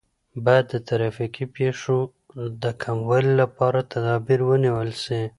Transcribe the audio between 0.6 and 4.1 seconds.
د ترافیکي پیښو د کموالي لپاره